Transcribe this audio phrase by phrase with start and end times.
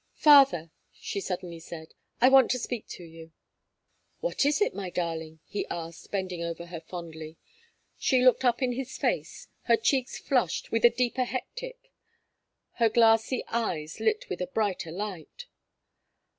[0.17, 3.33] "Father," she suddenly said, "I want to speak to you."
[4.19, 7.37] "What is it, my darling?" he asked, bending over her fondly.
[7.99, 11.91] She looked up in his face, her cheeks flushed with a deeper hectic,
[12.77, 15.45] her glassy eyes lit with a brighter light.